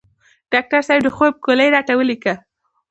ډاکټر 0.51 0.81
صیب 0.87 0.99
د 1.03 1.07
خوب 1.15 1.33
ګولۍ 1.45 1.67
راته 1.75 1.93
ولیکه 1.95 2.33